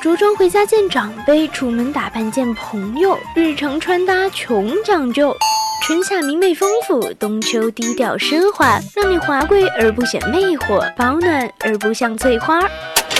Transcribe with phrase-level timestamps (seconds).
[0.00, 5.36] 着装回家见长辈，出门打扮见朋友，日常穿搭穷讲究。
[5.82, 12.60] 春夏明媚丰富，冬秋低调奢华，让你华贵而不显魅惑，保暖而不像翠花。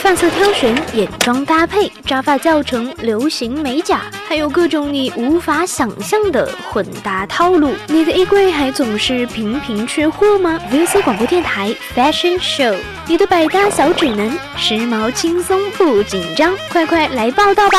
[0.03, 7.75] 发色挑选，眼妆搭配，扎发教程，流行美甲，还有各种你无法想象的混搭套路。
[7.87, 12.77] 你的衣柜还总是频频缺货吗？VC 广播电台 Fashion Show，
[13.07, 17.79] 你的百搭小指南，时髦轻松不紧张，快快来报道吧！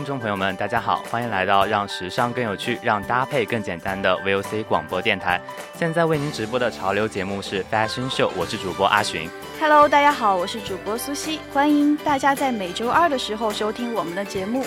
[0.00, 5.38] 听众朋友们，大家好，欢迎来到让时尚更有趣、让搭配更简单的 VOC 广播电台。
[5.78, 9.28] 现在为您直播的潮流节目是 Fashion Show，我是主播阿寻。
[9.60, 14.64] Hello，大家好，我是主播苏西，欢迎大家在每周二的时候收听我们的节目。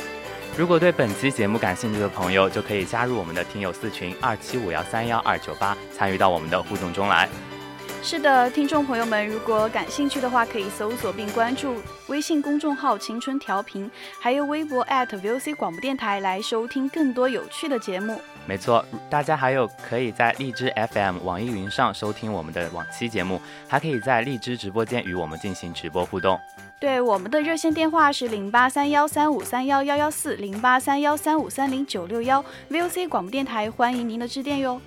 [0.56, 7.28] 如果对本期节目感兴趣的朋友，就可以加入我们的听友四群二七五幺三幺二九八，参与到我们的互动中来。
[8.06, 18.20] 是的，听众朋友们，如果感兴趣的话，可以搜索并关注微信公众号“青春调频”，还有微博 @VOC 广播电台来收听更多有趣的节目。
[18.46, 26.38] 没错，大家还有可以在荔枝 FM、网易云上收听我们的往期节目，还可以在荔枝直播间与我们进行直播互动。
[26.82, 34.82] 对，我们的热线电话是零八三幺三五三幺幺幺四零八三幺三五三零九六幺，VOC 广播电台欢迎您的致电哟。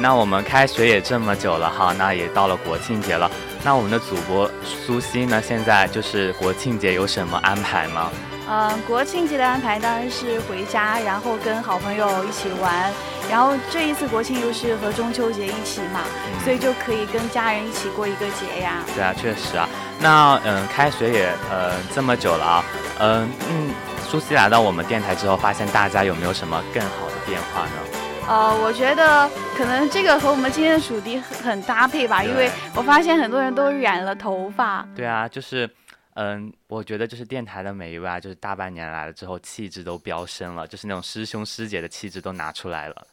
[0.00, 3.30] 那我们开学也这么久了哈，那也到了国庆节了。
[3.64, 8.10] 那我们的主播苏西呢，现在就是国庆节有什么安排吗？
[8.50, 12.90] 嗯，国庆节的安排当然是回家，然后跟好朋友一起玩。
[13.30, 16.00] 然后这一次国庆又是和中秋节一起嘛，
[16.42, 18.82] 所以就可以跟家人一起过一个节呀。
[18.94, 19.68] 对啊，确实啊。
[20.00, 22.64] 那嗯，开学也呃这么久了啊，
[23.00, 23.70] 嗯嗯，
[24.08, 27.97] 苏西来到我们电台之后，发现大家有没有什么更好的变化呢？
[28.28, 34.86] 呃，我觉得可能这个和我们今天的主题很搭配吧，因为我发现很多人都染了头发。
[34.94, 35.68] 对啊，就是，
[36.14, 43.06] 嗯，我觉得就是电台的每一位啊，就是大半年来了之后，气质都飙升了，就是那种师兄师姐的气质都拿出来了。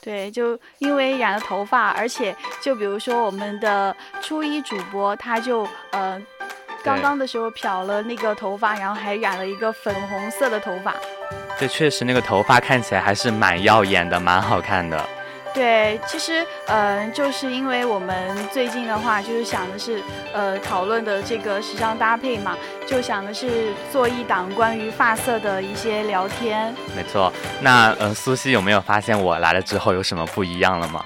[0.00, 6.22] 对，就因为染了头发，而且就比如说我们的初一主播，他就呃。
[6.82, 10.94] 刚刚的时候漂了那个头发，然后还染了一个粉红色的头发。
[11.60, 15.06] 这确实，那个头发看起来还是蛮耀眼的，蛮好看的。
[15.52, 20.00] 对，其实，嗯，就是因为我们最近的话，就是想的是，
[20.32, 22.56] 呃，讨论的这个时尚搭配嘛，
[22.86, 26.74] 就想的是做一档关于发色的一些聊天。
[26.96, 31.04] 没错，那，呃，苏西有没有发现我来了之后有什么不一样了吗？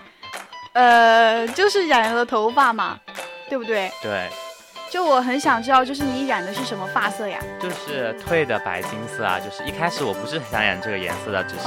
[0.75, 2.97] 呃，就是染了头发嘛，
[3.49, 3.91] 对不对？
[4.01, 4.31] 对。
[4.95, 7.37] 就我很想知道，就是你染的是什么发色呀？
[7.61, 11.67] 就是褪的白金色啊，就是一开始我不是很想染这个颜色的，只是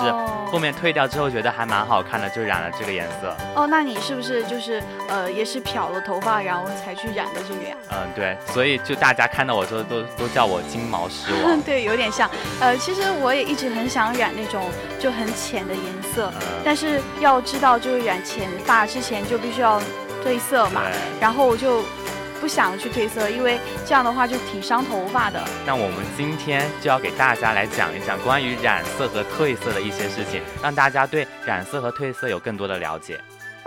[0.49, 3.35] 后面褪掉之后觉得还蛮好看的，就染了这个颜色。
[3.53, 7.75] 哦，那你是不是就是呃也是漂了头发，然后才去染的这个呀？
[7.91, 11.59] 嗯，对，所以就大家看到我之后都都叫我金毛狮王。
[11.67, 12.31] 对，有点像。
[12.61, 14.63] 呃，其实我也一直很想染那种
[15.01, 16.31] 就很浅的颜色，
[16.63, 19.81] 但是要知道就是染浅发之前就必须要
[20.23, 20.83] 褪色嘛，
[21.19, 21.83] 然后我就。
[22.39, 25.43] 不想去褪色，因为这样的话就挺伤头发的。
[25.65, 33.19] 那我们今天就要给大家来讲一讲关于染色和褪色的一些事情，让大家对染色和褪色有更多的了解。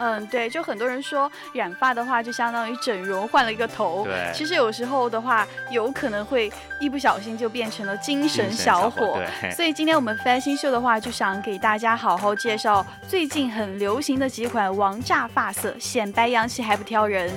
[0.02, 4.06] 嗯，对，就很多人说染发的话，就相当于整容换了一个头。
[4.06, 6.50] 对，其实有时候的话，有可能会
[6.80, 9.20] 一不小心就变成了精神小伙。
[9.42, 17.30] 对，所以今天我们 fashion 秀的话，就想给大家好好介绍最近很流行的几款王炸发色，显白洋气还不挑人。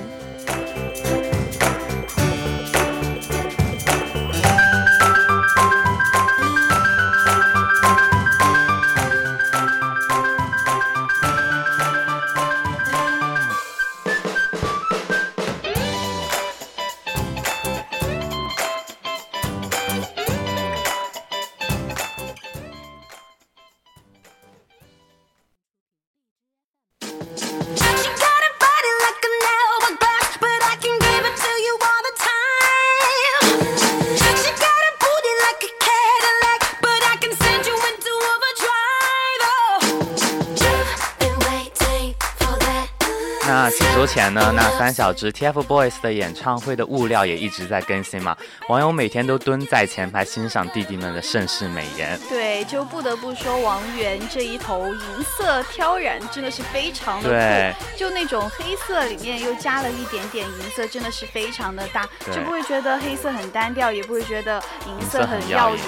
[44.06, 48.36] 前呢，那三小只 TFBOYS 的演唱会的物料也一直在更新嘛，
[48.68, 52.18] 网友每天都蹲在前排欣赏弟弟们的盛世美颜。
[52.28, 65.80] 对，就不得不说王源这一头银色挑染真的是非常的酷，就那种黑色里面又加了一点点银色，真的是非常的大，就不会觉得黑色很单调，也不会觉得银色很耀眼。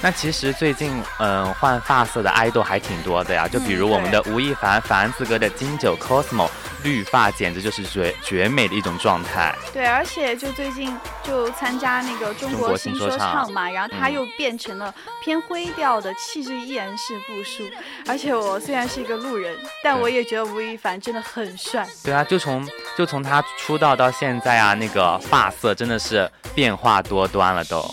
[0.00, 6.48] 那其实最近，嗯，换发色的爱豆还挺多的呀，就比如我们的吴亦凡、凡子哥的金九 Cosmo，
[6.84, 9.52] 绿发简直就是绝绝美的一种状态。
[9.72, 17.68] 对，而且就最近就参加那个中国新说唱嘛，然后他又变成了偏灰调的，气质依然是不输。
[18.06, 19.52] 而且我虽然是一个路人，
[19.82, 21.84] 但我也觉得吴亦凡真的很帅。
[22.04, 22.64] 对啊，就从
[22.96, 27.84] 就从他出道到现在啊，那个发色真的是变化多端了都。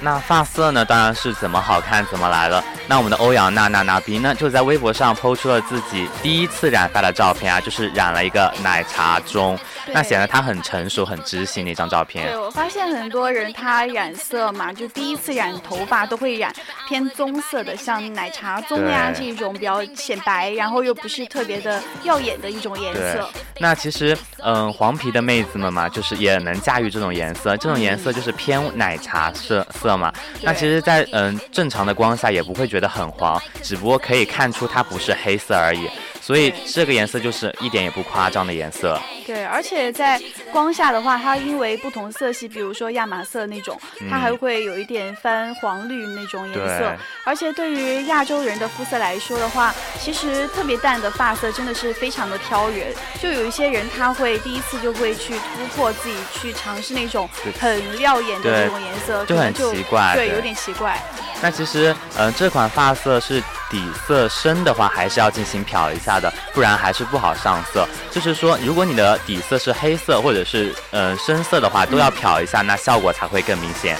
[0.00, 0.84] 那发色呢？
[0.84, 2.62] 当然是怎么好看怎么来了。
[2.88, 9.58] 那我们的欧阳娜娜娜比呢，就在微博上抛出了自己第一次染发的照片啊，就是染了一个奶茶棕。
[9.92, 12.26] 那显得她很成熟、很知性的一张照片。
[12.26, 16.50] 对我发现很多人他染色嘛，就第一次染头发都会染
[16.88, 23.28] 偏棕色的，像奶茶棕呀这种比较显白，然后又不是特别的耀眼的一种颜色。
[23.58, 27.54] 那其实，嗯，黄皮的妹子们嘛，就是也能驾驭这种颜色。
[27.58, 30.12] 这种颜色就是偏奶茶色色嘛。
[30.40, 35.90] 那其实，在嗯正常的光下也不会觉得很黄，只不过可以看出它不是黑色而已。
[36.20, 39.00] 所以这个颜色就是一点也不夸张的颜色。
[39.26, 40.20] 对，而且在
[40.52, 43.80] 光下的话，它因为不同色系，比如说亚麻色那种，
[44.10, 46.94] 它还会有一点翻黄绿那种颜色。
[47.24, 52.94] 而且对于亚洲人的肤色来说的话，其实特别淡的发色真的是非常的挑人。
[53.20, 57.28] 就有一些人他会第一次就会去突破自己，去尝试那种
[57.58, 61.02] 很亮眼的那种颜色，就很奇怪，对，有点奇怪。
[61.40, 63.40] 那其实，嗯，这款发色是
[63.70, 67.86] 底色深的话，还是要进行漂一下的，不然还是不好上色。
[68.10, 73.96] 就是说，如果你的底色是黑色或者是嗯深色的话，都要漂一下，那效果才会更明显。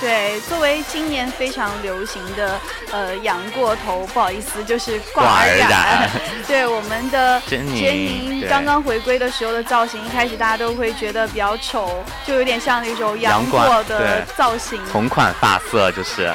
[0.00, 2.58] 对，作为今年非常流行的
[2.90, 6.10] 呃仰过头，不好意思，就是挂耳染。
[6.48, 16.32] 对，我们的珍妮刚刚回归的时候的造型，一开始大家都会觉得比较丑，就有点像那种杨过的造型，同款发色就是。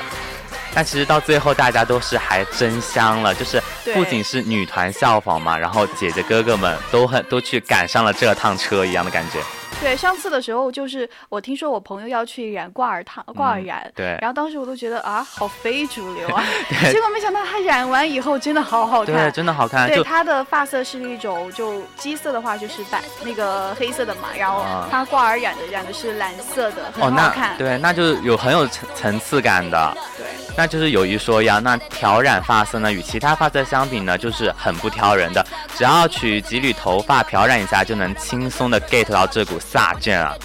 [0.75, 3.63] 但其实到最后，大家都是还真香了，就是
[3.93, 9.39] 不仅是女团效仿嘛，然后姐姐哥哥们都很都去赶上了这趟车一样的感觉。
[9.81, 16.43] 对，上次的时候就是我听说我朋友要去染挂耳烫挂耳染，对，然后当时我都觉得啊，好非主流啊，
[16.91, 19.87] 结果没想到他染完以后真的好好看，对，真的好看。
[19.87, 27.55] 对，他的发色是那种就基色的话就是白那个黑色的嘛，然后他挂耳染的染的是蓝色的，很好看。
[27.57, 29.97] 对，那就是有很有层层次感的。
[30.17, 30.25] 对，
[30.57, 35.45] 那就是有一说一啊，那挑染发色呢，与其他发色相比呢，就是很不挑人的，
[35.75, 39.54] 只要取几缕头发漂染一下，就能轻松的 get 到这股。
[39.59, 40.35] 飒劲啊！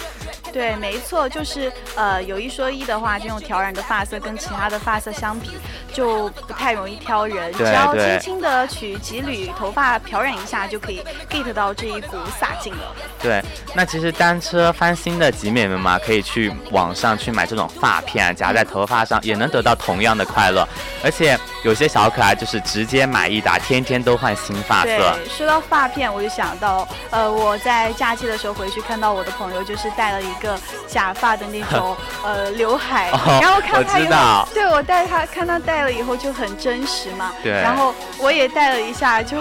[0.51, 5.51] 对，没错，就是呃，有一说一的话，这种挑染的发色跟其他的发色相比，
[5.93, 7.53] 就不太容易挑人。
[7.53, 12.95] 只要轻轻的取几缕头发漂染一下，就可以 get 到这一股洒劲了。
[13.21, 13.41] 对，
[13.73, 20.67] 那其实单车翻新的集美们嘛，可以去网上去买这种发片，夹在头发上，也能得到同样的快乐。
[21.03, 24.87] 而且有些小可爱就是直接买一打，天天都换新发色。
[24.87, 30.30] 对，说到发片，我就想到，呃，我在假期的时候回去看到我的朋友就是带了一。
[30.35, 33.09] 个假发的那种 呃刘海，
[33.41, 34.09] 然后看他用，
[34.53, 39.37] 对我戴他看他戴了以后就很真实嘛，对，然后我也戴了一下，就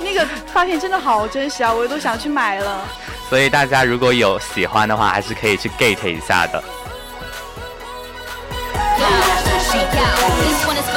[0.00, 2.80] 那个发片真的好真实啊，我都想去买了。
[3.28, 6.62] 所以大家如果有喜欢的话，还是可以去 get 一下的。
[9.72, 10.12] Poison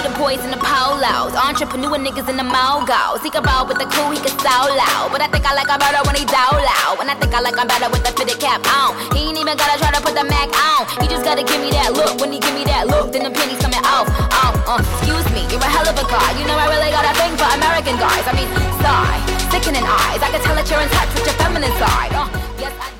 [0.05, 1.33] the boys in the polos.
[1.33, 3.23] Entrepreneur niggas in the mogos.
[3.23, 5.09] He can roll with the crew, he can solo.
[5.09, 7.01] But I think I like him better when he low.
[7.01, 8.93] And I think I like him better with the fitted cap on.
[9.15, 10.85] He ain't even gotta try to put the Mac on.
[11.01, 12.21] He just gotta give me that look.
[12.21, 14.05] When he give me that look, then the pennies coming off.
[14.11, 16.29] Oh, uh, excuse me, you're a hell of a guy.
[16.37, 18.23] You know I really got a thing for American guys.
[18.27, 18.49] I mean,
[18.83, 20.21] sigh, sickening eyes.
[20.21, 22.11] I can tell that you're in touch with your feminine side.
[22.13, 22.27] Uh,
[22.59, 22.94] yes, I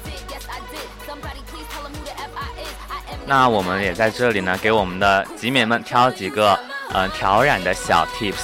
[3.25, 6.57] 那我们也在这里呢，给我们的集美们挑几个。
[6.93, 8.43] 呃，调染的小 tips。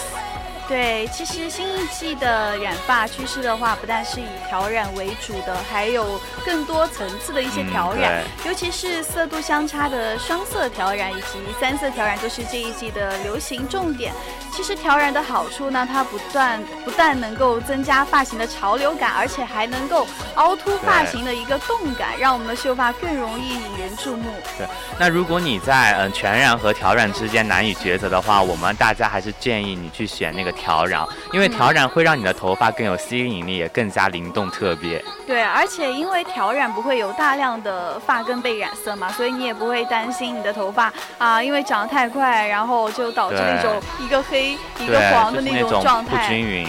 [0.67, 14.11] 对，其实新一季的染发趋势的话，不但是以调染为主的，还有更多层次的一些调染，尤其是色度相差的双色调染以及三色调染，都是这一季的流行重点。
[14.51, 24.31] 其实调染的好处呢，它不断不但能够增加发型的潮流感，而且还能够凹凸发型的一个动感，让我们的秀发更容易引人注目。
[24.58, 24.67] 对，
[25.00, 30.51] 那如果你在嗯全染和调染之间难以抉择的话，我们大家还是建议你去选那个。
[30.62, 35.03] 调染，因为调染会让你的头发更有吸引力，也更加灵动特别。
[35.25, 46.67] 对，而且因为调染不会有大量的发根被染色嘛，所以你也不会担心你的头发啊，因为长得太快，然后就导致那种一个黑一个黄的那种状态不均匀。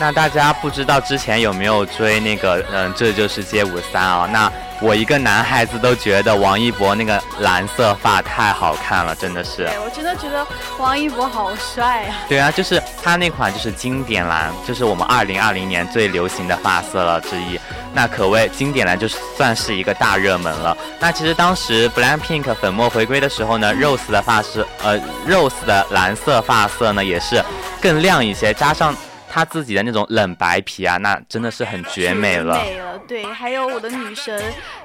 [0.00, 4.28] 那大家不知道之前有没有追那个嗯，这就是街舞三啊？
[4.30, 4.48] 那
[4.80, 9.64] 我一个男孩子都觉得王一博那个蓝色发太好看了，真的是。
[9.64, 10.46] 对我真的觉得
[10.78, 12.14] 王一博好帅啊！
[12.28, 17.58] 对啊，就是他那款就是经典蓝，就是我们二零二零年最流行的发色了之一。
[17.92, 20.76] 那可谓经典蓝，就算是一个大热门了。
[21.00, 27.42] 那其实当时 BLACKPINK 粉末回归的时候呢，Rose 的发色呃，Rose 的蓝色发色呢也是
[27.80, 28.94] 更亮一些，加上。
[29.30, 32.14] 他自己的那种冷白皮啊，那真的是很绝。
[32.14, 33.24] 美了，对。
[33.24, 34.42] 还有我的女神，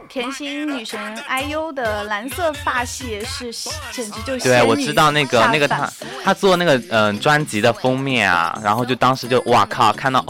[0.08, 3.52] 甜心女神 IU 的蓝色发系是，
[3.92, 5.92] 简直就对，我知道那个那个她
[6.24, 10.26] 她做那个嗯专辑的封面啊，然后就当时就哇靠，看到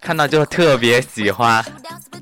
[0.00, 1.64] 看到就特别喜欢。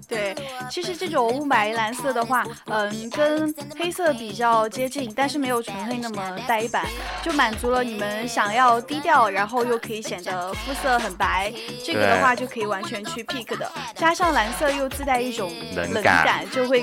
[0.09, 0.35] 对，
[0.69, 6.85] 其实这种雾霾蓝色的话，嗯，跟黑色比较接近，但是没有纯黑那么呆板，
[7.23, 11.53] 就满足了你们想要低调，然后又可以显得肤色很白，
[11.87, 13.71] 这个的话就可以完全去 pick 的。
[13.95, 16.83] 加上蓝色又自带一种冷感，就会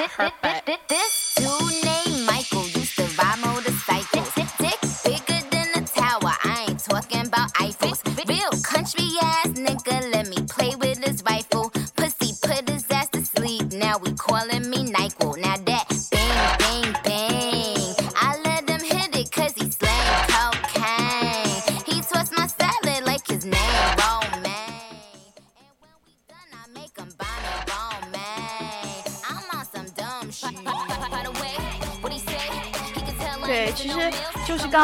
[0.00, 0.66] at her butt.
[0.66, 1.53] This, this, this,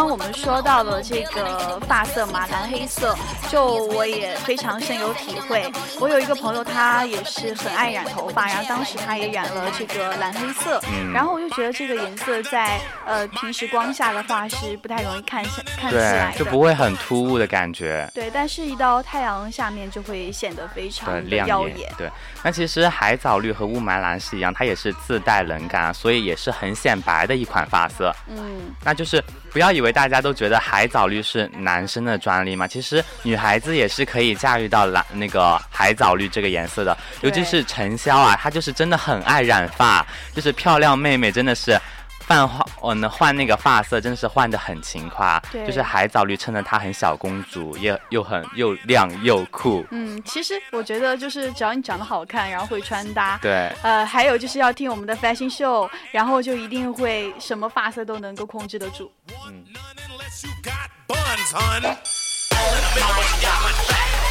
[0.00, 3.14] 刚刚我们说到的这个发色嘛，蓝黑色，
[3.50, 5.70] 就我也非常深有体会。
[6.00, 10.80] 我有一个朋友，他也是很爱染头发，然后当时他也染了这个蓝黑色，
[11.12, 15.44] 然后我就觉得这个颜色在呃平时光下的话是不太容易看
[15.76, 18.10] 看起来，就不会很突兀的感觉。
[18.14, 21.92] 对，但是一到太阳下面就会显得非常的耀眼。
[21.98, 22.10] 对，
[22.42, 28.10] 那其实海藻绿和雾霾蓝是一样，它也是自带冷感，所以也是很显白的一款发色。
[28.26, 28.74] 嗯。
[28.82, 36.96] 那就是不要以为大家都觉得海藻绿是男生的专利嘛，其实女孩子也是可以驾驭到蓝那个海海藻绿这个颜色的。
[37.20, 41.76] 尤其是陈潇啊，她就是真的很爱染发，就是漂亮妹妹真的是
[42.28, 49.84] 换换嗯换那个发色真的是换的很勤快，对就是海藻绿衬得她很小公主，也又很又亮又酷。
[49.90, 59.10] 嗯，其实我觉得就是只要你长得好看，然后会穿搭，对，呃，还有就是要听我们的 fashion show，然后就一定会什么发色都能够控制得住。
[59.48, 59.64] 嗯。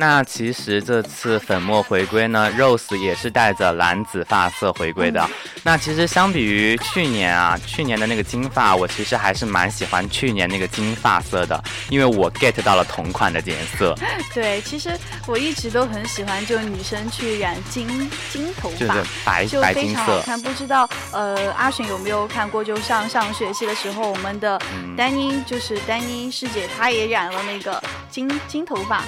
[0.00, 5.28] 那其实这次粉墨回归呢，Rose 也是带着蓝紫发色回归的。
[5.64, 13.92] 那其实相比于去年啊，去年的那个金发，我其实还是蛮喜欢去年那个金发色的，因为我 get 到了同款的颜色，
[14.32, 19.02] 对，其实我一直都很喜欢，就女生去染金金头就是发。
[19.24, 19.94] 白白金色。
[19.96, 22.62] 常好看，不知道呃阿璇有没有看过？
[22.62, 29.02] 就上上学期的时候，我们的嗯丹妮就是丹妮师姐，她也染了那个金金头发，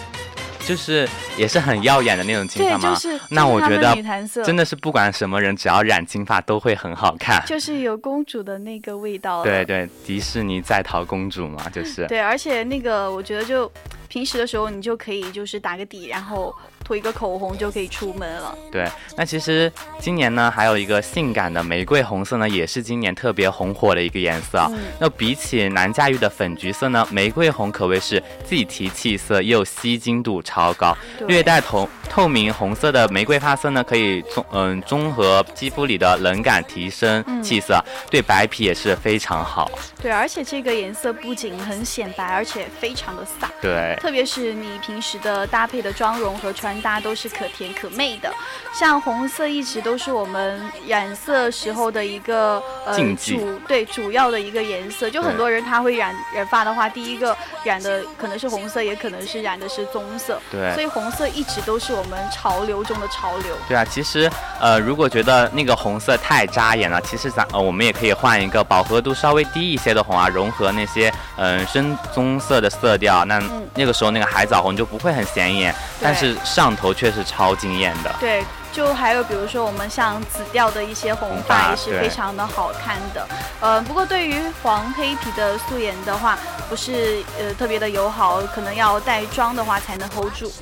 [0.70, 2.94] 就是也是很耀眼的那种金对，发吗？
[2.94, 3.96] 就是那我觉得
[4.44, 7.42] 真的是不管什么人，只要染金发都会很好看。
[7.44, 9.42] 就是有公主的那个味道。
[9.42, 12.06] 对对，迪士尼在逃公主嘛，就是。
[12.06, 13.70] 对，而且那个我觉得就
[14.08, 18.56] 平时的时候你就可以就是打个底，然后涂一个口红就可以出门了。
[18.70, 24.66] 对，那其实今年呢，还有一个性感的玫瑰红色呢，也是今年特别红火的一个颜色啊。
[24.72, 30.96] 嗯那比起难驾驭的粉橘色呢，玫瑰红可谓是既提气色又吸睛度超高，
[31.26, 39.70] 略带透透明红色的玫瑰发色呢，可以综嗯综合肌肤里的冷感，提升嗯气色，对白皮也是非常好。
[40.02, 43.48] 对，而且这个颜色不仅很显白，而且非常的飒。
[43.62, 48.30] 对，特别是你平时的搭配的妆容和穿搭都是可甜可媚的，
[48.78, 60.74] 像红色一直都是我们染色时候的一个呃主对主要的一个颜色，就很多人他会染染发的话，第一个染的可能是红色，也可能是染的是棕色，对。
[60.74, 63.56] 所以红色一直都是我们潮流中的潮流。
[63.66, 64.30] 对啊，其实
[64.60, 73.68] 呃，如果觉得那个红色太扎眼了，其实咱呃我们也可以换一个饱和度稍微低一些的红啊，融合那些嗯、呃深棕色的色调，那、嗯。
[73.74, 78.14] 那个时候那个海藻红就不会很显眼，但是上头却是超惊艳的。
[78.20, 83.26] 对，就还有比如说我们像紫调的一些红发也是非常的好看的。
[83.62, 90.52] 呃，不过对于黄黑皮的素颜的话，不是呃特别的友好，可能要带妆的话才能 hold 住。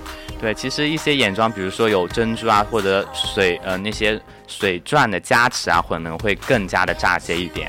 [0.40, 7.68] 对，其实一些眼妆，比如说有珍珠啊，或者水呃那些水钻的加持啊，可能会更加的炸街一点。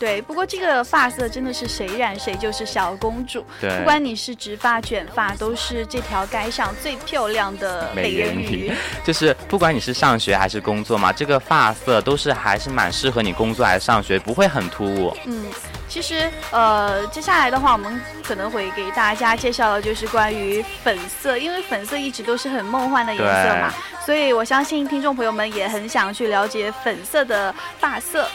[0.00, 8.72] 对，不过这个发色真的是谁染谁就是小公主，对不管你是直发卷发，都是这条街上最漂亮的美人鱼。
[9.04, 15.14] 就是不管你是上学还是工作嘛，这个发色都是还是蛮适合你工作还是上学，不会很突兀。
[15.26, 15.44] 嗯，
[15.86, 23.70] 其实呃，接下来的话，我们可能会给大家介绍的就是关于粉色，因为粉色一直都是很梦幻的颜色嘛，
[24.06, 28.26] 所以我相信听众朋友们也很想去了解粉色的发色。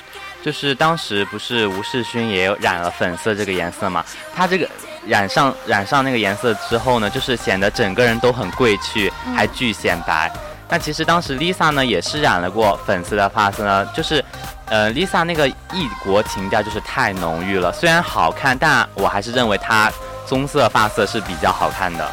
[0.45, 4.05] 就是当时不是吴世勋也有染了粉色这个颜色嘛，
[4.35, 4.69] 他这个
[5.07, 10.31] 染上染上那个颜色之后呢，就是显得整个人都很贵气，还巨显白。
[10.69, 14.23] 那其实当时 Lisa 呢也是染了过粉色的发色呢，就是，
[14.67, 19.91] 呃，Lisa 那个异国情调就是太浓郁了，虽然好看，但我还是认为她
[20.27, 22.11] 棕色发色是比较好看的。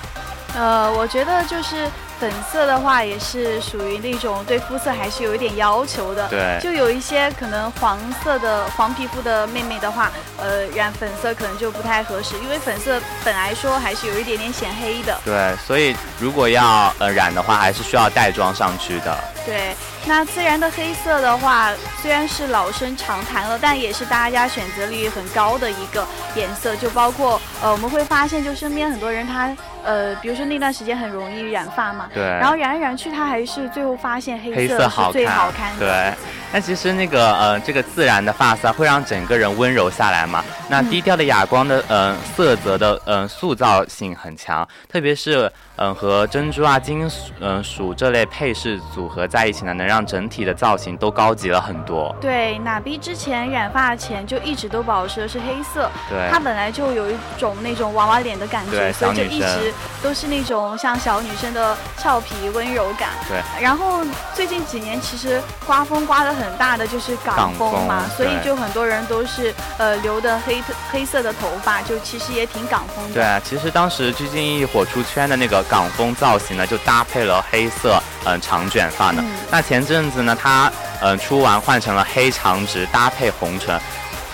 [0.54, 1.86] 呃，我觉得就是
[2.22, 6.28] 粉色的话，也是属于那种对肤色还是有一点要求的。
[6.28, 10.08] 对就有一些可能黄色的黄皮肤的妹妹的话，
[10.38, 15.18] 呃，染粉色可能就不太合适，因为粉色本来说还是有一点点显黑的。
[15.24, 19.18] 对，所以如果要呃染的话，还是需要带妆上去的。
[19.44, 26.74] 对，那自然的黑色的话，虽然是老生常谈了，但也是大家选择率很高的一个颜色。
[26.76, 35.86] 就包括呃，我们会发现，就身边很多人他呃，比如说那段时间很容易染发嘛，对，然后染来染去，他还是最后发现黑色是最好看的。
[35.86, 36.14] 对，
[36.52, 40.44] 那其实那个呃，这个自然的发色会让整个人温柔下来嘛。
[40.68, 45.50] 那低调的哑光的嗯色泽的嗯塑造性很强，特别是。
[45.76, 52.14] 嗯，和珍珠啊、金属嗯属这类配饰组合在一起呢，能让整体的造型都高级了很多。
[52.20, 63.08] 对，娜比之前染发前就一直都保持的是黑色，对，她本来就有一种那种娃娃脸的感觉，所以就一直都是那种像小女生的俏皮温柔感。
[63.26, 73.14] 对，然后最近几年其实刮风刮的很大的就是港风嘛，所以就很多人都是呃留的黑黑色的头发，就其实也挺港风的。
[73.14, 75.60] 对，其实当时鞠婧祎火出圈的那个。
[75.72, 79.24] 港风造型呢，就搭配了黑色嗯长卷发呢。
[79.50, 83.80] 那前阵子呢，她嗯出完换成了黑长直，搭配红唇，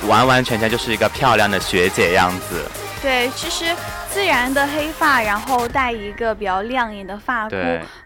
[0.07, 2.71] 完完全全就是一个漂亮的学姐样子。
[3.01, 3.75] 对，其实。
[4.19, 7.55] 自然的黑发，然后戴一个比较亮眼的发箍，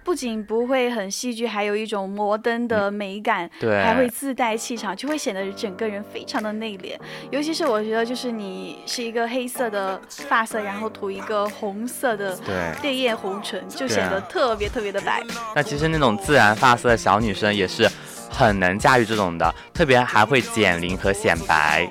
[0.05, 6.99] 不仅不会很戏剧，还有一种摩登的美感，对，还会自带气场，就会显得整个人非常的内敛。
[7.31, 9.99] 尤其是我觉得，就是你是一个黑色的
[10.29, 12.39] 发色，然后涂一个红色的
[12.83, 15.23] 烈焰红唇，就显得特别特别的白。
[15.57, 17.89] 那其实那种自然发色的小女生也是
[18.29, 21.89] 很能驾驭这种的，特别还会减龄和显白。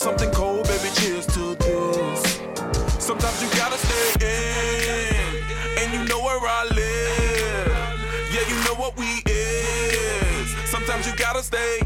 [0.00, 0.88] Something cold, baby.
[0.94, 2.40] Cheers to this.
[2.98, 5.42] Sometimes you gotta stay in,
[5.78, 7.72] and you know where I live.
[8.32, 10.48] Yeah, you know what we is.
[10.70, 11.79] Sometimes you gotta stay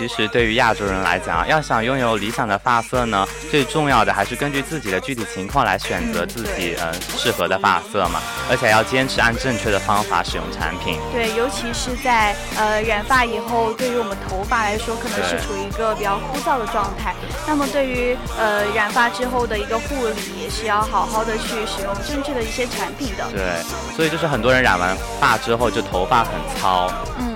[0.00, 10.98] 其实对于亚洲人来讲，要想拥有理想的发色呢，最重要的还是根据自己的具体情况来选择自己嗯适合的发色嘛，而且要坚持按正确的方法使用产品。
[11.12, 17.14] 对，尤其是在呃染发以后，对于我们头发来说，可能是处于一个比较枯燥的状态。
[17.46, 23.30] 那么对于呃染发之后的一个护理，也是要好好的去使用正确的一些产品的。
[23.32, 23.62] 对，
[23.94, 26.90] 所以就是很多人染完发之后就头发很糙。
[27.18, 27.29] 嗯，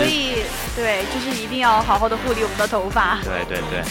[0.00, 0.42] 所以
[0.74, 3.18] 对，就是一定要好好的护理我们的头发。
[3.22, 3.82] 对对对。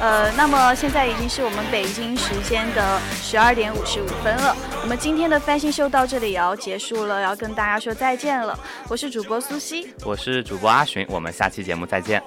[0.00, 4.56] 呃，那么现在已经是我们北京时间的十二点五十五分了。
[4.82, 8.56] 我们今天的翻新秀到这里也要结束了，要跟大家说再见了。
[8.88, 12.22] 我是主播苏西，我是主播阿寻，我们下期节目再见。